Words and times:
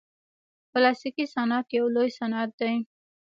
پلاستيکي 0.71 1.25
صنعت 1.35 1.67
یو 1.77 1.85
لوی 1.95 2.09
صنعت 2.19 2.49
دی. 2.59 2.73